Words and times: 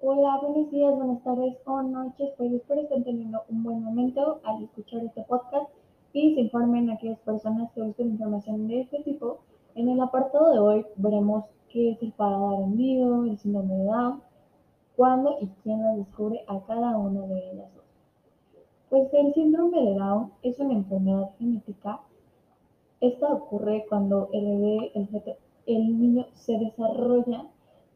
Hola, 0.00 0.38
buenos 0.40 0.70
días, 0.70 0.94
buenas 0.94 1.22
tardes 1.24 1.56
o 1.64 1.82
noches, 1.82 2.30
pues 2.36 2.52
espero 2.52 2.82
estén 2.82 3.02
teniendo 3.02 3.42
un 3.48 3.64
buen 3.64 3.82
momento 3.82 4.40
al 4.44 4.62
escuchar 4.62 5.04
este 5.04 5.22
podcast 5.22 5.68
y 6.12 6.34
se 6.34 6.42
informen 6.42 6.88
a 6.88 6.94
aquellas 6.94 7.18
personas 7.18 7.72
que 7.72 7.82
busquen 7.82 8.12
información 8.12 8.68
de 8.68 8.82
este 8.82 9.02
tipo. 9.02 9.40
En 9.74 9.88
el 9.88 10.00
apartado 10.00 10.52
de 10.52 10.58
hoy 10.60 10.86
veremos 10.96 11.46
qué 11.68 11.90
es 11.90 12.02
el 12.02 12.12
paladar 12.12 12.60
hendido, 12.60 13.24
el 13.24 13.38
síndrome 13.38 13.74
de 13.74 13.84
Down, 13.86 14.22
cuándo 14.96 15.36
y 15.40 15.48
quién 15.64 15.82
lo 15.82 15.96
descubre 15.96 16.44
a 16.46 16.60
cada 16.60 16.96
una 16.96 17.26
de 17.26 17.50
ellas. 17.50 17.68
Pues 18.90 19.12
el 19.12 19.34
síndrome 19.34 19.82
de 19.82 19.94
Down 19.94 20.32
es 20.42 20.60
una 20.60 20.74
enfermedad 20.74 21.30
genética. 21.38 22.00
Esta 23.00 23.32
ocurre 23.32 23.84
cuando 23.88 24.28
el 24.32 24.44
bebé, 24.46 24.92
el 25.66 26.00
niño 26.00 26.24
se 26.34 26.56
desarrolla 26.56 27.46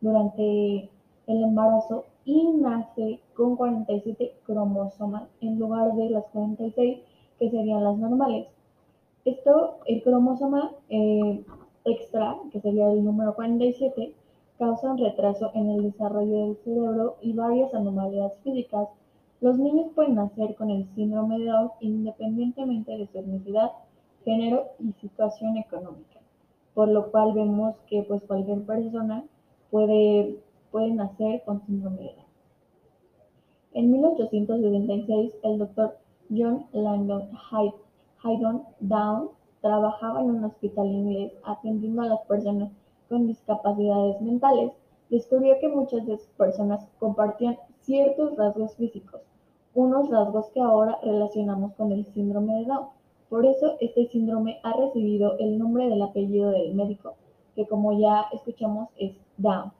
durante 0.00 0.90
el 1.26 1.42
embarazo 1.42 2.04
y 2.24 2.44
nace 2.54 3.20
con 3.34 3.56
47 3.56 4.34
cromosomas 4.44 5.24
en 5.40 5.58
lugar 5.58 5.94
de 5.94 6.10
las 6.10 6.24
46 6.32 6.98
que 7.38 7.50
serían 7.50 7.84
las 7.84 7.96
normales. 7.98 8.46
Esto, 9.24 9.78
el 9.86 10.02
cromosoma 10.02 10.72
eh, 10.88 11.44
extra, 11.84 12.36
que 12.52 12.60
sería 12.60 12.90
el 12.90 13.04
número 13.04 13.34
47, 13.34 14.14
causa 14.58 14.92
un 14.92 14.98
retraso 14.98 15.50
en 15.54 15.70
el 15.70 15.82
desarrollo 15.90 16.46
del 16.46 16.56
cerebro 16.64 17.16
y 17.20 17.32
varias 17.32 17.74
anomalías 17.74 18.32
físicas. 18.42 18.88
Los 19.40 19.58
niños 19.58 19.90
pueden 19.94 20.16
nacer 20.16 20.54
con 20.54 20.70
el 20.70 20.86
síndrome 20.94 21.38
de 21.38 21.46
Down 21.46 21.70
independientemente 21.80 22.96
de 22.96 23.06
su 23.08 23.18
etnicidad, 23.18 23.72
género 24.24 24.66
y 24.78 24.92
situación 25.00 25.56
económica, 25.56 26.20
por 26.74 26.88
lo 26.88 27.10
cual 27.10 27.32
vemos 27.32 27.74
que 27.88 28.02
pues 28.04 28.22
cualquier 28.22 28.62
persona 28.62 29.24
puede 29.70 30.38
pueden 30.72 30.96
nacer 30.96 31.42
con 31.44 31.64
síndrome 31.66 31.98
de 31.98 32.14
Down. 32.14 32.32
En 33.74 33.92
1876, 33.92 35.34
el 35.44 35.58
doctor 35.58 35.96
John 36.28 36.66
Langdon 36.72 37.28
Down 38.80 39.30
trabajaba 39.60 40.20
en 40.20 40.30
un 40.30 40.44
hospital 40.44 40.86
inglés 40.86 41.32
atendiendo 41.44 42.02
a 42.02 42.06
las 42.06 42.20
personas 42.22 42.70
con 43.08 43.26
discapacidades 43.26 44.20
mentales. 44.20 44.72
Descubrió 45.08 45.58
que 45.60 45.68
muchas 45.68 46.06
de 46.06 46.14
esas 46.14 46.32
personas 46.36 46.88
compartían 46.98 47.58
ciertos 47.80 48.36
rasgos 48.36 48.74
físicos, 48.76 49.20
unos 49.74 50.10
rasgos 50.10 50.50
que 50.50 50.60
ahora 50.60 50.98
relacionamos 51.02 51.74
con 51.74 51.92
el 51.92 52.04
síndrome 52.06 52.60
de 52.60 52.64
Down. 52.66 52.86
Por 53.28 53.46
eso 53.46 53.76
este 53.80 54.06
síndrome 54.08 54.58
ha 54.62 54.72
recibido 54.74 55.38
el 55.38 55.58
nombre 55.58 55.88
del 55.88 56.02
apellido 56.02 56.50
del 56.50 56.74
médico, 56.74 57.14
que 57.54 57.66
como 57.66 57.98
ya 57.98 58.26
escuchamos 58.32 58.88
es 58.96 59.16
Down. 59.36 59.72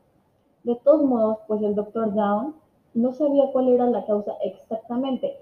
De 0.65 0.77
todos 0.77 1.03
modos, 1.03 1.39
pues 1.47 1.63
el 1.63 1.75
doctor 1.75 2.15
Down 2.15 2.55
no 2.95 3.13
sabía 3.13 3.51
cuál 3.53 3.69
era 3.69 3.87
la 3.87 4.05
causa 4.07 4.33
exactamente. 4.45 5.39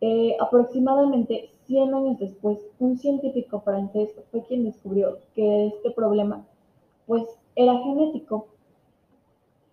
Eh, 0.00 0.36
aproximadamente 0.40 1.50
100 1.66 1.94
años 1.94 2.18
después, 2.18 2.58
un 2.78 2.98
científico 2.98 3.60
francés 3.60 4.14
fue 4.30 4.42
quien 4.44 4.64
descubrió 4.64 5.18
que 5.34 5.66
este 5.66 5.90
problema 5.90 6.46
pues 7.06 7.24
era 7.54 7.76
genético. 7.78 8.46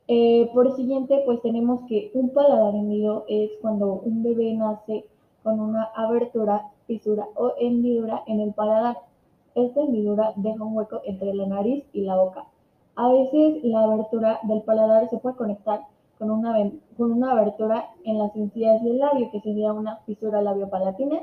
Eh, 0.08 0.50
por 0.54 0.76
siguiente, 0.76 1.22
pues 1.26 1.42
tenemos 1.42 1.82
que 1.88 2.12
un 2.14 2.30
paladar 2.30 2.76
hendido 2.76 3.26
es 3.28 3.52
cuando 3.62 3.94
un 3.94 4.24
bebé 4.24 4.54
nace 4.54 5.06
con 5.44 5.60
una 5.60 5.86
abertura, 5.96 6.72
fisura 6.88 7.28
o 7.36 7.54
hendidura 7.60 8.24
en 8.28 8.42
el 8.42 8.54
paladar. 8.54 8.98
Esta 9.56 9.82
hendidura 9.82 10.34
deja 10.36 10.64
un 10.64 10.78
hueco 10.78 11.02
entre 11.06 11.34
la 11.34 11.48
nariz 11.48 11.84
y 11.94 12.02
la 12.02 12.16
boca. 12.16 12.48
A 12.98 13.10
veces 13.10 13.64
la 13.64 13.84
abertura 13.84 14.40
del 14.42 14.64
paladar 14.64 15.08
se 15.08 15.20
puede 15.20 15.36
conectar 15.36 15.82
con 16.18 16.32
una, 16.32 16.56
con 16.98 17.12
una 17.12 17.32
abertura 17.32 17.92
en 18.04 18.18
las 18.18 18.36
encías 18.36 18.84
del 18.84 18.98
labio, 18.98 19.30
que 19.32 19.40
sería 19.40 19.72
una 19.72 19.98
fisura 19.98 20.42
labiopalatina. 20.42 21.22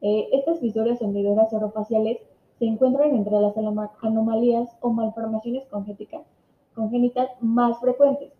Eh, 0.00 0.28
estas 0.32 0.60
fisuras 0.60 1.02
hendiduras 1.02 1.52
orofaciales 1.52 2.16
se 2.58 2.64
encuentran 2.64 3.14
entre 3.14 3.38
las 3.38 3.54
anomalías 4.00 4.70
o 4.80 4.88
malformaciones 4.88 5.64
congénitas 5.68 7.28
más 7.42 7.78
frecuentes. 7.78 8.32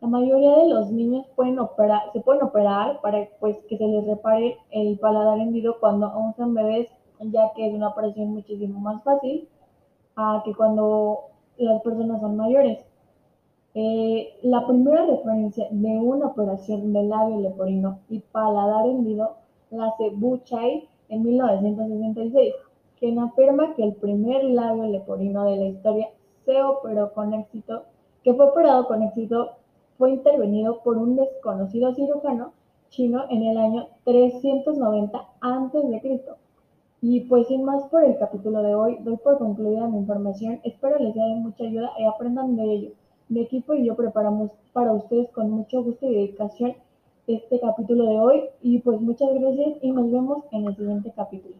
La 0.00 0.06
mayoría 0.06 0.56
de 0.56 0.68
los 0.68 0.92
niños 0.92 1.26
pueden 1.34 1.58
operar, 1.58 2.02
se 2.12 2.20
pueden 2.20 2.44
operar 2.44 3.00
para 3.00 3.26
pues, 3.40 3.58
que 3.68 3.76
se 3.76 3.88
les 3.88 4.06
repare 4.06 4.58
el 4.70 4.96
paladar 5.00 5.40
hendido 5.40 5.80
cuando 5.80 6.06
aún 6.06 6.34
son 6.36 6.54
bebés, 6.54 6.88
ya 7.18 7.52
que 7.56 7.66
es 7.66 7.74
una 7.74 7.88
operación 7.88 8.28
muchísimo 8.28 8.78
más 8.78 9.02
fácil 9.02 9.48
a 10.14 10.40
que 10.44 10.54
cuando 10.54 11.33
las 11.58 11.82
personas 11.82 12.20
son 12.20 12.36
mayores. 12.36 12.78
Eh, 13.74 14.38
la 14.42 14.66
primera 14.66 15.04
referencia 15.04 15.66
de 15.70 15.98
una 15.98 16.26
operación 16.26 16.92
de 16.92 17.02
labio 17.02 17.40
leporino 17.40 17.98
y 18.08 18.20
paladar 18.20 18.86
hendido 18.86 19.36
la 19.70 19.86
hace 19.86 20.10
Buchay 20.10 20.88
en 21.08 21.24
1966, 21.24 22.54
quien 22.98 23.18
afirma 23.18 23.74
que 23.74 23.82
el 23.82 23.94
primer 23.94 24.44
labio 24.44 24.84
leporino 24.84 25.44
de 25.44 25.56
la 25.56 25.64
historia 25.66 26.08
se 26.44 26.62
operó 26.62 27.12
con 27.12 27.34
éxito, 27.34 27.84
que 28.22 28.32
fue 28.34 28.46
operado 28.46 28.86
con 28.86 29.02
éxito, 29.02 29.52
fue 29.98 30.12
intervenido 30.12 30.80
por 30.82 30.96
un 30.96 31.16
desconocido 31.16 31.94
cirujano 31.94 32.52
chino 32.90 33.24
en 33.28 33.42
el 33.42 33.58
año 33.58 33.88
390 34.04 35.18
a.C. 35.40 36.20
Y 37.06 37.20
pues 37.20 37.48
sin 37.48 37.64
más 37.64 37.84
por 37.88 38.02
el 38.02 38.16
capítulo 38.16 38.62
de 38.62 38.74
hoy, 38.74 38.96
doy 39.02 39.18
por 39.18 39.36
concluida 39.36 39.86
mi 39.88 39.98
información. 39.98 40.62
Espero 40.64 40.98
les 40.98 41.12
sea 41.12 41.26
de 41.26 41.34
mucha 41.34 41.64
ayuda 41.64 41.90
y 41.98 42.06
aprendan 42.06 42.56
de 42.56 42.62
ello. 42.62 42.90
Mi 43.28 43.42
equipo 43.42 43.74
y 43.74 43.84
yo 43.84 43.94
preparamos 43.94 44.52
para 44.72 44.94
ustedes 44.94 45.28
con 45.32 45.50
mucho 45.50 45.82
gusto 45.82 46.06
y 46.06 46.14
dedicación 46.14 46.76
este 47.26 47.60
capítulo 47.60 48.06
de 48.06 48.18
hoy. 48.18 48.44
Y 48.62 48.78
pues 48.78 49.02
muchas 49.02 49.28
gracias 49.34 49.76
y 49.82 49.92
nos 49.92 50.10
vemos 50.10 50.44
en 50.50 50.64
el 50.66 50.76
siguiente 50.76 51.12
capítulo. 51.14 51.56